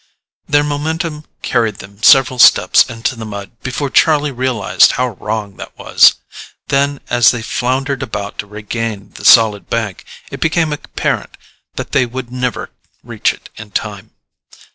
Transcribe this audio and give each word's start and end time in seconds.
Their 0.49 0.63
momentum 0.63 1.25
carried 1.43 1.75
them 1.75 2.01
several 2.01 2.39
steps 2.39 2.81
into 2.89 3.15
the 3.15 3.23
mud 3.23 3.51
before 3.61 3.91
Charlie 3.91 4.31
realized 4.31 4.93
how 4.93 5.09
wrong 5.09 5.57
that 5.57 5.77
was. 5.77 6.15
Then, 6.69 7.01
as 7.11 7.29
they 7.29 7.43
floundered 7.43 8.01
about 8.01 8.39
to 8.39 8.47
regain 8.47 9.11
the 9.11 9.25
solid 9.25 9.69
bank, 9.69 10.03
it 10.31 10.39
became 10.39 10.73
apparent 10.73 11.37
that 11.75 11.91
they 11.91 12.07
would 12.07 12.31
never 12.31 12.71
reach 13.03 13.31
it 13.31 13.49
in 13.57 13.69
time. 13.73 14.09